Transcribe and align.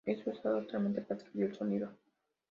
Es 0.03 0.25
usado 0.25 0.57
actualmente 0.57 1.01
para 1.03 1.19
escribir 1.21 1.51
el 1.51 1.55
sonido 1.55 1.91